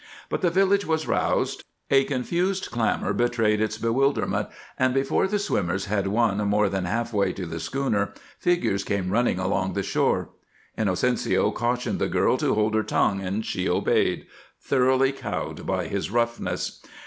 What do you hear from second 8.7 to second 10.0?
came running along the